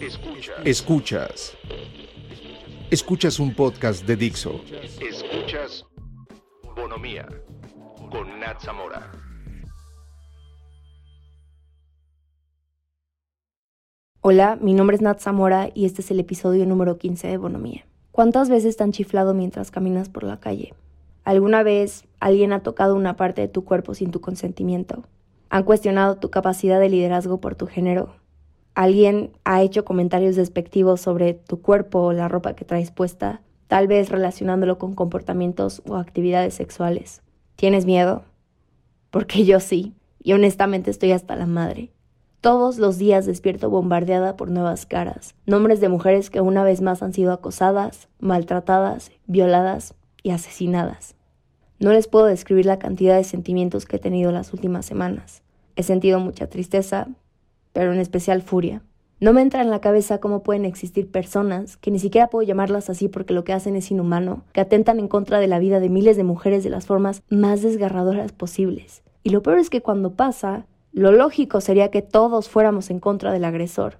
[0.00, 0.54] Escuchas.
[0.64, 1.56] Escuchas.
[2.88, 4.60] Escuchas un podcast de Dixo.
[5.00, 5.84] Escuchas
[6.76, 7.26] Bonomía
[8.08, 9.10] con Nat Zamora.
[14.20, 17.84] Hola, mi nombre es Nat Zamora y este es el episodio número 15 de Bonomía.
[18.12, 20.74] ¿Cuántas veces te han chiflado mientras caminas por la calle?
[21.24, 25.02] ¿Alguna vez alguien ha tocado una parte de tu cuerpo sin tu consentimiento?
[25.50, 28.17] ¿Han cuestionado tu capacidad de liderazgo por tu género?
[28.78, 33.88] Alguien ha hecho comentarios despectivos sobre tu cuerpo o la ropa que traes puesta, tal
[33.88, 37.22] vez relacionándolo con comportamientos o actividades sexuales.
[37.56, 38.22] ¿Tienes miedo?
[39.10, 41.90] Porque yo sí, y honestamente estoy hasta la madre.
[42.40, 47.02] Todos los días despierto bombardeada por nuevas caras, nombres de mujeres que una vez más
[47.02, 51.16] han sido acosadas, maltratadas, violadas y asesinadas.
[51.80, 55.42] No les puedo describir la cantidad de sentimientos que he tenido las últimas semanas.
[55.74, 57.08] He sentido mucha tristeza,
[57.78, 58.82] pero en especial furia.
[59.20, 62.90] No me entra en la cabeza cómo pueden existir personas, que ni siquiera puedo llamarlas
[62.90, 65.88] así porque lo que hacen es inhumano, que atentan en contra de la vida de
[65.88, 69.04] miles de mujeres de las formas más desgarradoras posibles.
[69.22, 73.30] Y lo peor es que cuando pasa, lo lógico sería que todos fuéramos en contra
[73.30, 73.98] del agresor.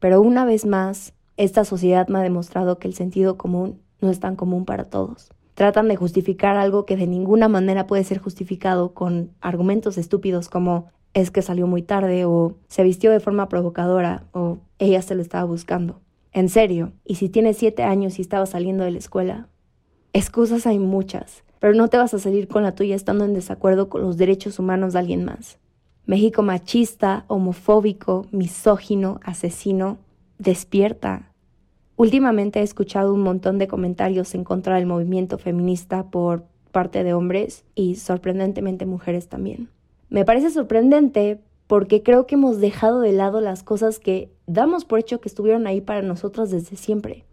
[0.00, 4.20] Pero una vez más, esta sociedad me ha demostrado que el sentido común no es
[4.20, 5.30] tan común para todos.
[5.54, 10.90] Tratan de justificar algo que de ninguna manera puede ser justificado con argumentos estúpidos como
[11.20, 15.22] es que salió muy tarde o se vistió de forma provocadora o ella se lo
[15.22, 16.00] estaba buscando.
[16.32, 19.48] En serio, y si tienes siete años y estaba saliendo de la escuela,
[20.12, 23.88] excusas hay muchas, pero no te vas a salir con la tuya estando en desacuerdo
[23.88, 25.58] con los derechos humanos de alguien más.
[26.06, 29.98] México machista, homofóbico, misógino, asesino,
[30.38, 31.32] despierta.
[31.96, 37.12] Últimamente he escuchado un montón de comentarios en contra del movimiento feminista por parte de
[37.12, 39.68] hombres y sorprendentemente mujeres también.
[40.10, 44.98] Me parece sorprendente porque creo que hemos dejado de lado las cosas que damos por
[44.98, 47.24] hecho que estuvieron ahí para nosotras desde siempre.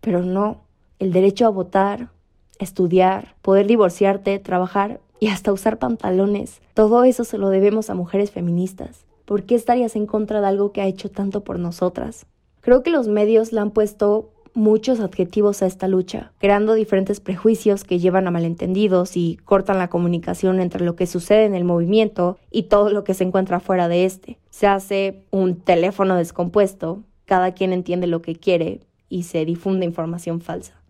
[0.00, 0.64] Pero no,
[0.98, 2.10] el derecho a votar,
[2.58, 8.30] estudiar, poder divorciarte, trabajar y hasta usar pantalones, todo eso se lo debemos a mujeres
[8.30, 9.04] feministas.
[9.24, 12.26] ¿Por qué estarías en contra de algo que ha hecho tanto por nosotras?
[12.60, 17.84] Creo que los medios la han puesto muchos adjetivos a esta lucha, creando diferentes prejuicios
[17.84, 22.38] que llevan a malentendidos y cortan la comunicación entre lo que sucede en el movimiento
[22.50, 24.38] y todo lo que se encuentra fuera de este.
[24.50, 30.40] Se hace un teléfono descompuesto, cada quien entiende lo que quiere y se difunde información
[30.40, 30.80] falsa.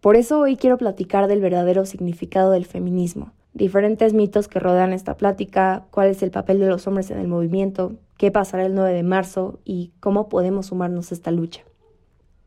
[0.00, 5.16] Por eso hoy quiero platicar del verdadero significado del feminismo, diferentes mitos que rodean esta
[5.16, 8.92] plática, cuál es el papel de los hombres en el movimiento, qué pasará el 9
[8.92, 11.62] de marzo y cómo podemos sumarnos a esta lucha.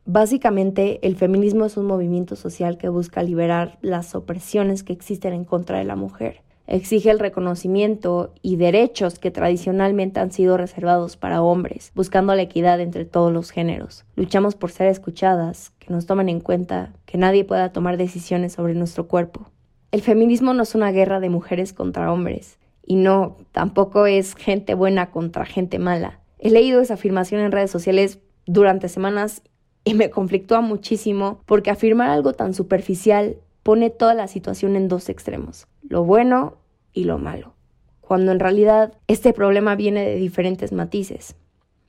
[0.04, 5.44] Básicamente, el feminismo es un movimiento social que busca liberar las opresiones que existen en
[5.44, 6.42] contra de la mujer.
[6.66, 12.80] Exige el reconocimiento y derechos que tradicionalmente han sido reservados para hombres, buscando la equidad
[12.80, 14.04] entre todos los géneros.
[14.14, 18.74] Luchamos por ser escuchadas, que nos tomen en cuenta, que nadie pueda tomar decisiones sobre
[18.74, 19.50] nuestro cuerpo.
[19.90, 24.74] El feminismo no es una guerra de mujeres contra hombres, y no, tampoco es gente
[24.74, 26.20] buena contra gente mala.
[26.38, 29.42] He leído esa afirmación en redes sociales durante semanas
[29.84, 35.08] y me conflictúa muchísimo porque afirmar algo tan superficial pone toda la situación en dos
[35.08, 36.58] extremos, lo bueno
[36.92, 37.54] y lo malo,
[38.00, 41.36] cuando en realidad este problema viene de diferentes matices.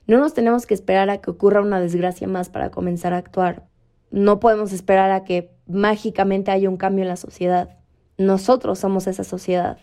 [0.06, 3.68] No nos tenemos que esperar a que ocurra una desgracia más para comenzar a actuar.
[4.10, 7.78] No podemos esperar a que mágicamente haya un cambio en la sociedad.
[8.18, 9.78] Nosotros somos esa sociedad.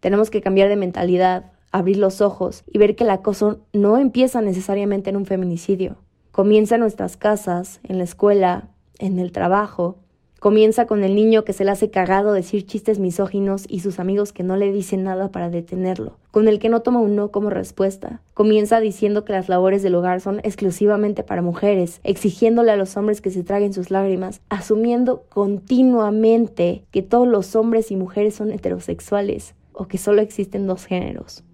[0.00, 4.42] Tenemos que cambiar de mentalidad, abrir los ojos y ver que el acoso no empieza
[4.42, 5.96] necesariamente en un feminicidio.
[6.34, 8.66] Comienza en nuestras casas, en la escuela,
[8.98, 9.98] en el trabajo.
[10.40, 14.32] Comienza con el niño que se le hace cagado decir chistes misóginos y sus amigos
[14.32, 17.50] que no le dicen nada para detenerlo, con el que no toma un no como
[17.50, 18.20] respuesta.
[18.34, 23.20] Comienza diciendo que las labores del hogar son exclusivamente para mujeres, exigiéndole a los hombres
[23.20, 29.54] que se traguen sus lágrimas, asumiendo continuamente que todos los hombres y mujeres son heterosexuales
[29.72, 31.44] o que solo existen dos géneros.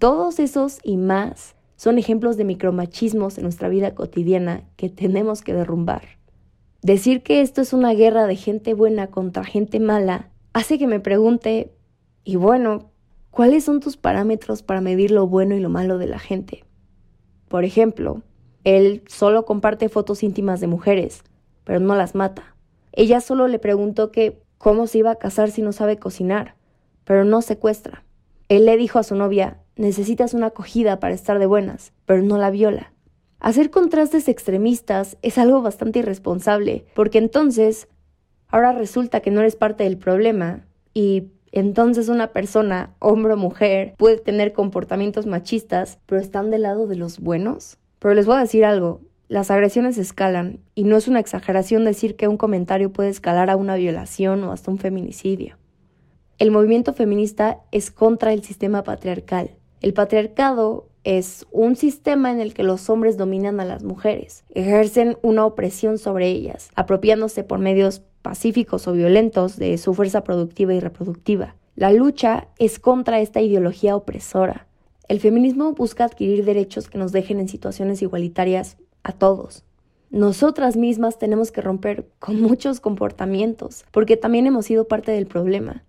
[0.00, 5.54] Todos esos y más son ejemplos de micromachismos en nuestra vida cotidiana que tenemos que
[5.54, 6.02] derrumbar.
[6.82, 11.00] Decir que esto es una guerra de gente buena contra gente mala hace que me
[11.00, 11.72] pregunte,
[12.24, 12.90] y bueno,
[13.30, 16.64] ¿cuáles son tus parámetros para medir lo bueno y lo malo de la gente?
[17.48, 18.22] Por ejemplo,
[18.64, 21.22] él solo comparte fotos íntimas de mujeres,
[21.64, 22.54] pero no las mata.
[22.92, 26.54] Ella solo le preguntó que cómo se iba a casar si no sabe cocinar,
[27.04, 28.04] pero no secuestra.
[28.48, 32.38] Él le dijo a su novia, necesitas una acogida para estar de buenas, pero no
[32.38, 32.92] la viola.
[33.40, 37.88] Hacer contrastes extremistas es algo bastante irresponsable, porque entonces
[38.48, 43.94] ahora resulta que no eres parte del problema y entonces una persona, hombre o mujer,
[43.96, 47.78] puede tener comportamientos machistas, pero están del lado de los buenos.
[47.98, 52.16] Pero les voy a decir algo, las agresiones escalan y no es una exageración decir
[52.16, 55.56] que un comentario puede escalar a una violación o hasta un feminicidio.
[56.38, 59.50] El movimiento feminista es contra el sistema patriarcal.
[59.84, 65.18] El patriarcado es un sistema en el que los hombres dominan a las mujeres, ejercen
[65.20, 70.80] una opresión sobre ellas, apropiándose por medios pacíficos o violentos de su fuerza productiva y
[70.80, 71.56] reproductiva.
[71.76, 74.66] La lucha es contra esta ideología opresora.
[75.06, 79.64] El feminismo busca adquirir derechos que nos dejen en situaciones igualitarias a todos.
[80.08, 85.84] Nosotras mismas tenemos que romper con muchos comportamientos, porque también hemos sido parte del problema.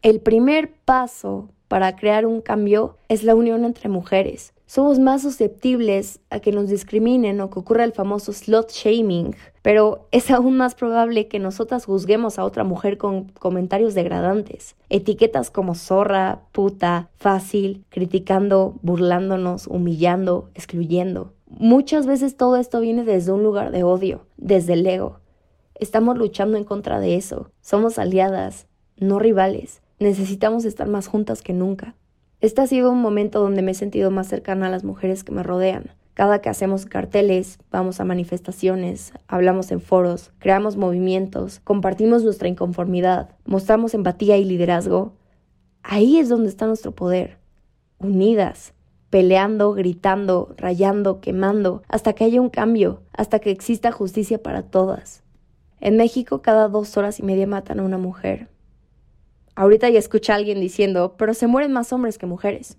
[0.00, 4.52] El primer paso para crear un cambio es la unión entre mujeres.
[4.68, 10.08] Somos más susceptibles a que nos discriminen o que ocurra el famoso slut shaming, pero
[10.10, 15.76] es aún más probable que nosotras juzguemos a otra mujer con comentarios degradantes, etiquetas como
[15.76, 21.32] zorra, puta, fácil, criticando, burlándonos, humillando, excluyendo.
[21.48, 25.20] Muchas veces todo esto viene desde un lugar de odio, desde el ego.
[25.76, 27.50] Estamos luchando en contra de eso.
[27.60, 28.66] Somos aliadas,
[28.96, 29.80] no rivales.
[29.98, 31.94] Necesitamos estar más juntas que nunca.
[32.40, 35.32] Este ha sido un momento donde me he sentido más cercana a las mujeres que
[35.32, 35.94] me rodean.
[36.12, 43.30] Cada que hacemos carteles, vamos a manifestaciones, hablamos en foros, creamos movimientos, compartimos nuestra inconformidad,
[43.46, 45.14] mostramos empatía y liderazgo,
[45.82, 47.38] ahí es donde está nuestro poder.
[47.98, 48.74] Unidas,
[49.08, 55.22] peleando, gritando, rayando, quemando, hasta que haya un cambio, hasta que exista justicia para todas.
[55.80, 58.48] En México cada dos horas y media matan a una mujer.
[59.56, 62.76] Ahorita ya escucha a alguien diciendo, pero se mueren más hombres que mujeres.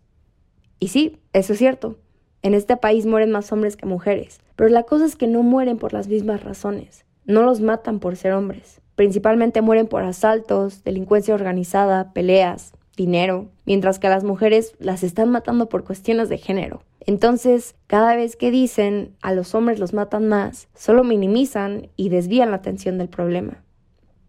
[0.80, 1.98] Y sí, eso es cierto.
[2.44, 4.40] En este país mueren más hombres que mujeres.
[4.56, 7.06] Pero la cosa es que no mueren por las mismas razones.
[7.26, 8.80] No los matan por ser hombres.
[8.96, 15.30] Principalmente mueren por asaltos, delincuencia organizada, peleas, dinero, mientras que a las mujeres las están
[15.30, 16.84] matando por cuestiones de género.
[17.06, 22.52] Entonces, cada vez que dicen a los hombres los matan más, solo minimizan y desvían
[22.52, 23.64] la atención del problema.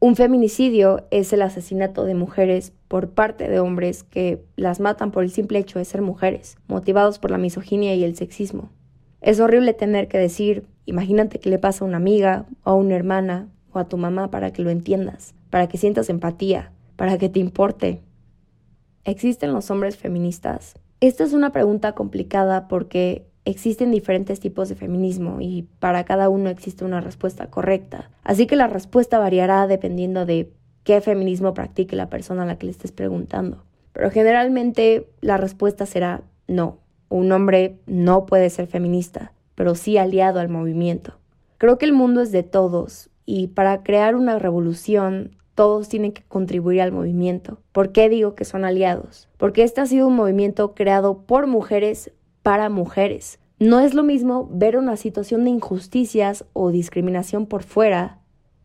[0.00, 5.24] Un feminicidio es el asesinato de mujeres por parte de hombres que las matan por
[5.24, 8.70] el simple hecho de ser mujeres, motivados por la misoginia y el sexismo.
[9.20, 12.94] Es horrible tener que decir, imagínate que le pasa a una amiga o a una
[12.94, 17.28] hermana o a tu mamá para que lo entiendas, para que sientas empatía, para que
[17.28, 18.00] te importe.
[19.02, 20.76] ¿Existen los hombres feministas?
[21.00, 26.50] Esta es una pregunta complicada porque existen diferentes tipos de feminismo y para cada uno
[26.50, 28.10] existe una respuesta correcta.
[28.22, 30.52] Así que la respuesta variará dependiendo de
[30.84, 33.64] qué feminismo practique la persona a la que le estés preguntando.
[33.92, 36.78] Pero generalmente la respuesta será no.
[37.08, 41.18] Un hombre no puede ser feminista, pero sí aliado al movimiento.
[41.56, 46.22] Creo que el mundo es de todos y para crear una revolución todos tienen que
[46.22, 47.58] contribuir al movimiento.
[47.72, 49.28] ¿Por qué digo que son aliados?
[49.38, 52.12] Porque este ha sido un movimiento creado por mujeres
[52.48, 53.38] para mujeres.
[53.58, 58.20] No es lo mismo ver una situación de injusticias o discriminación por fuera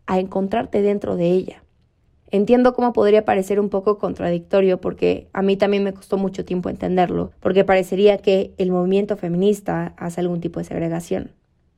[0.06, 1.66] a encontrarte dentro de ella.
[2.32, 6.70] Entiendo cómo podría parecer un poco contradictorio porque a mí también me costó mucho tiempo
[6.70, 11.32] entenderlo, porque parecería que el movimiento feminista hace algún tipo de segregación.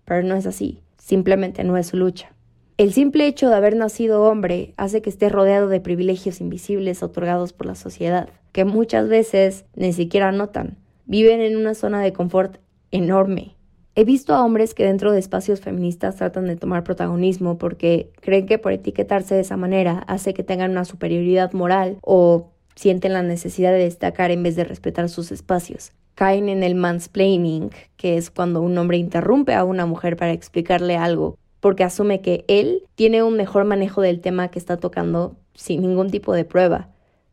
[0.04, 2.34] Pero no es así, simplemente no es su lucha.
[2.78, 7.52] El simple hecho de haber nacido hombre hace que esté rodeado de privilegios invisibles otorgados
[7.52, 12.58] por la sociedad, que muchas veces ni siquiera notan, viven en una zona de confort
[12.92, 13.56] enorme.
[13.96, 18.46] He visto a hombres que dentro de espacios feministas tratan de tomar protagonismo porque creen
[18.46, 23.24] que por etiquetarse de esa manera hace que tengan una superioridad moral o sienten la
[23.24, 25.94] necesidad de destacar en vez de respetar sus espacios.
[26.16, 30.98] Caen en el mansplaining, que es cuando un hombre interrumpe a una mujer para explicarle
[30.98, 35.82] algo porque asume que él tiene un mejor manejo del tema que está tocando sin
[35.82, 36.90] ningún tipo de prueba,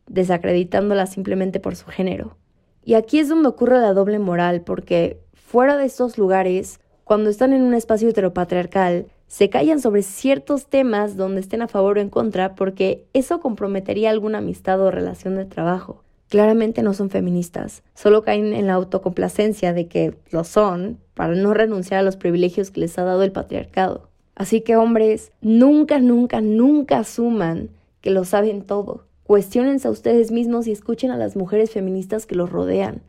[0.07, 2.39] desacreditándola simplemente por su género.
[2.85, 7.53] Y aquí es donde ocurre la doble moral, porque fuera de estos lugares, cuando están
[7.53, 12.11] en un espacio heteropatriarcal, se callan sobre ciertos temas donde estén a favor o en
[12.11, 16.03] contra, porque eso comprometería alguna amistad o relación de trabajo.
[16.29, 21.55] Claramente no son feministas, solo caen en la autocomplacencia de que lo son para no
[21.55, 24.09] renunciar a los privilegios que les ha dado el patriarcado.
[24.35, 27.71] Así que hombres, nunca, nunca, nunca asuman
[28.01, 29.05] que lo saben todo.
[29.33, 33.01] Cuestiónense a ustedes mismos y escuchen a las mujeres feministas que los rodean.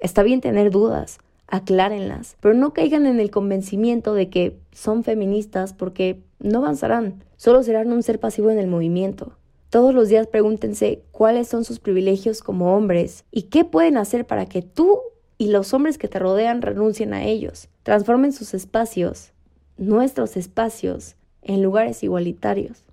[0.00, 5.74] Está bien tener dudas, aclárenlas, pero no caigan en el convencimiento de que son feministas
[5.74, 9.38] porque no avanzarán, solo serán un ser pasivo en el movimiento.
[9.70, 14.46] Todos los días pregúntense cuáles son sus privilegios como hombres y qué pueden hacer para
[14.46, 14.98] que tú
[15.38, 19.30] y los hombres que te rodean renuncien a ellos, transformen sus espacios,
[19.76, 22.87] nuestros espacios, en lugares igualitarios.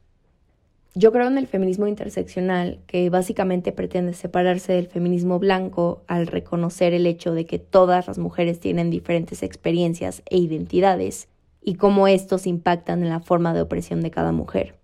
[0.97, 6.93] Yo creo en el feminismo interseccional, que básicamente pretende separarse del feminismo blanco al reconocer
[6.93, 11.27] el hecho de que todas las mujeres tienen diferentes experiencias e identidades
[11.61, 14.75] y cómo estos impactan en la forma de opresión de cada mujer.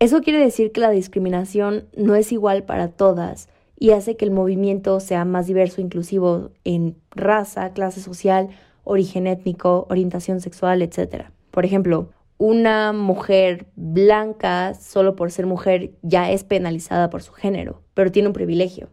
[0.00, 4.32] Eso quiere decir que la discriminación no es igual para todas y hace que el
[4.32, 8.50] movimiento sea más diverso e inclusivo en raza, clase social,
[8.82, 11.28] origen étnico, orientación sexual, etc.
[11.50, 17.82] Por ejemplo, una mujer blanca, solo por ser mujer, ya es penalizada por su género,
[17.94, 18.90] pero tiene un privilegio,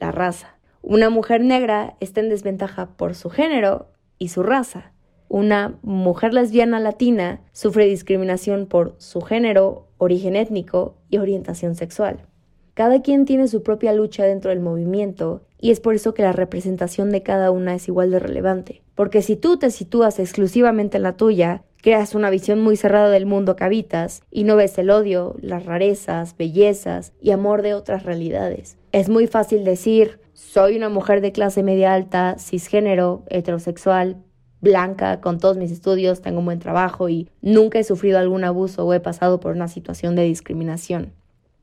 [0.00, 0.56] la raza.
[0.80, 3.88] Una mujer negra está en desventaja por su género
[4.18, 4.92] y su raza.
[5.28, 12.26] Una mujer lesbiana latina sufre discriminación por su género, origen étnico y orientación sexual.
[12.74, 16.32] Cada quien tiene su propia lucha dentro del movimiento y es por eso que la
[16.32, 18.82] representación de cada una es igual de relevante.
[18.94, 23.26] Porque si tú te sitúas exclusivamente en la tuya, creas una visión muy cerrada del
[23.26, 28.04] mundo que habitas y no ves el odio, las rarezas, bellezas y amor de otras
[28.04, 28.78] realidades.
[28.92, 34.16] Es muy fácil decir, soy una mujer de clase media alta, cisgénero, heterosexual,
[34.62, 38.86] blanca, con todos mis estudios, tengo un buen trabajo y nunca he sufrido algún abuso
[38.86, 41.12] o he pasado por una situación de discriminación.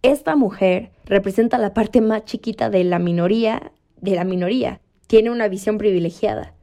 [0.04, 3.72] Esta mujer representa la parte más chiquita de la minoría
[4.02, 4.82] de la minoría.
[5.08, 6.54] Tiene una visión privilegiada.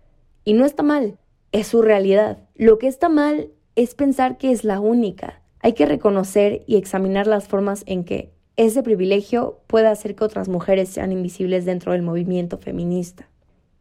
[0.45, 1.19] Y no está mal,
[1.57, 2.39] es su realidad.
[2.55, 5.41] Lo que está mal es pensar que es la única.
[5.61, 10.49] Hay que reconocer y examinar las formas en que ese privilegio puede hacer que otras
[10.51, 13.31] mujeres sean invisibles dentro del movimiento feminista.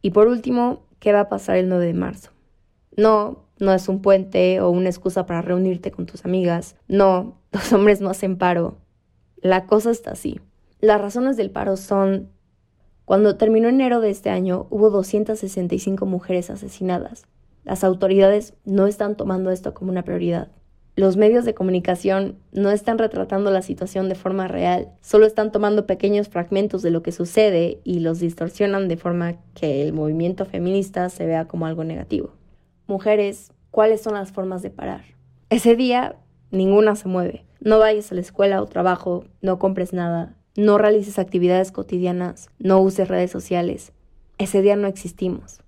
[0.00, 2.30] Y por último, ¿qué va a pasar el 9 de marzo?
[2.96, 6.76] No, no es un puente o una excusa para reunirte con tus amigas.
[6.88, 8.78] No, los hombres no hacen paro.
[9.36, 10.40] La cosa está así.
[10.80, 12.30] Las razones del paro son
[13.04, 17.26] cuando terminó enero de este año, hubo 265 mujeres asesinadas.
[17.66, 20.52] Las autoridades no están tomando esto como una prioridad.
[20.94, 25.84] Los medios de comunicación no están retratando la situación de forma real, solo están tomando
[25.84, 31.08] pequeños fragmentos de lo que sucede y los distorsionan de forma que el movimiento feminista
[31.08, 32.30] se vea como algo negativo.
[32.86, 35.02] Mujeres, ¿cuáles son las formas de parar?
[35.50, 36.14] Ese día,
[36.52, 37.44] ninguna se mueve.
[37.58, 42.80] No vayas a la escuela o trabajo, no compres nada, no realices actividades cotidianas, no
[42.80, 43.92] uses redes sociales.
[44.38, 45.65] Ese día no existimos.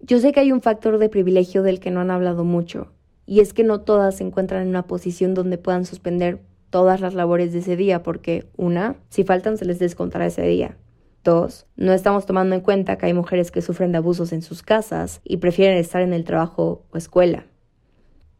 [0.00, 2.92] Yo sé que hay un factor de privilegio del que no han hablado mucho,
[3.26, 6.40] y es que no todas se encuentran en una posición donde puedan suspender
[6.70, 10.76] todas las labores de ese día, porque una, si faltan se les descontará ese día.
[11.24, 14.62] Dos, no estamos tomando en cuenta que hay mujeres que sufren de abusos en sus
[14.62, 17.46] casas y prefieren estar en el trabajo o escuela.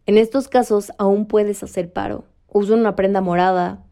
[0.07, 2.25] En estos casos aún puedes hacer paro.
[2.49, 3.85] Usa una prenda morada,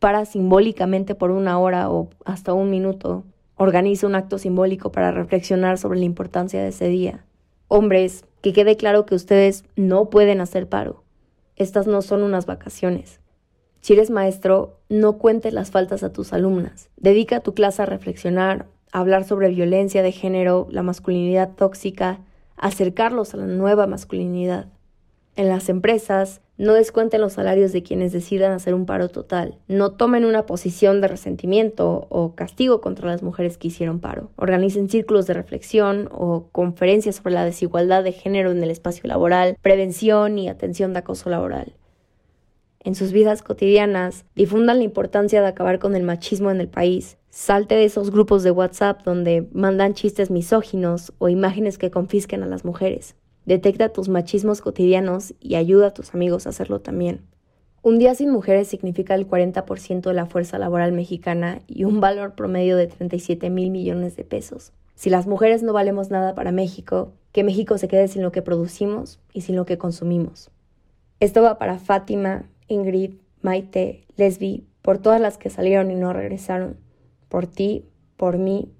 [0.00, 3.24] para simbólicamente por una hora o hasta un minuto.
[3.62, 7.26] Organiza un acto simbólico para reflexionar sobre la importancia de ese día.
[7.68, 11.04] Hombres, que quede claro que ustedes no pueden hacer paro.
[11.56, 13.20] Estas no son unas vacaciones.
[13.82, 16.88] Si eres maestro, no cuentes las faltas a tus alumnas.
[16.96, 22.20] Dedica tu clase a reflexionar, a hablar sobre violencia de género, la masculinidad tóxica,
[22.56, 24.68] acercarlos a la nueva masculinidad.
[25.36, 29.56] En las empresas, no descuenten los salarios de quienes decidan hacer un paro total.
[29.66, 34.30] No tomen una posición de resentimiento o castigo contra las mujeres que hicieron paro.
[34.36, 39.56] Organicen círculos de reflexión o conferencias sobre la desigualdad de género en el espacio laboral,
[39.62, 41.72] prevención y atención de acoso laboral.
[42.80, 47.16] En sus vidas cotidianas, difundan la importancia de acabar con el machismo en el país.
[47.30, 52.46] Salte de esos grupos de WhatsApp donde mandan chistes misóginos o imágenes que confisquen a
[52.46, 53.16] las mujeres.
[53.50, 57.22] Detecta tus machismos cotidianos y ayuda a tus amigos a hacerlo también.
[57.82, 62.36] Un día sin mujeres significa el 40% de la fuerza laboral mexicana y un valor
[62.36, 64.72] promedio de 37 mil millones de pesos.
[64.94, 68.40] Si las mujeres no valemos nada para México, que México se quede sin lo que
[68.40, 70.52] producimos y sin lo que consumimos.
[71.18, 76.76] Esto va para Fátima, Ingrid, Maite, Lesbi, por todas las que salieron y no regresaron.
[77.28, 77.84] Por ti,
[78.16, 78.70] por mí,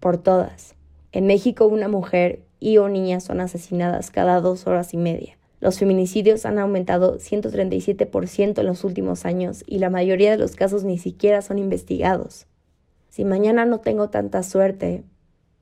[0.00, 0.76] por todas.
[1.12, 5.36] En México una mujer y o niñas son asesinadas cada dos horas y media.
[5.60, 10.82] Los feminicidios han aumentado 137% en los últimos años y la mayoría de los casos
[10.82, 12.46] ni siquiera son investigados.
[13.10, 15.04] Si mañana no tengo tanta suerte,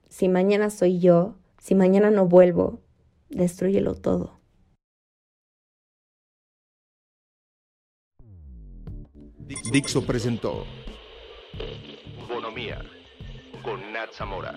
[0.09, 2.79] si mañana soy yo, si mañana no vuelvo,
[3.31, 4.39] destruyelo todo.
[9.73, 10.65] Dixo presentó
[12.29, 12.81] Bonomía
[13.65, 14.55] con Nat Zamora.